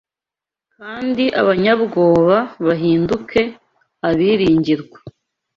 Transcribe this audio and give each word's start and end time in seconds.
kandi 0.75 1.23
abanyabwoba 1.41 2.37
bahinduke 2.65 3.41
abiringirwa 4.09 4.99